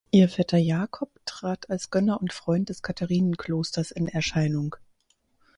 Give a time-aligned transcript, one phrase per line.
[0.09, 4.75] Ihr Vetter Jakob trat als Gönner und Freund des Katharinenklosters in Erscheinung.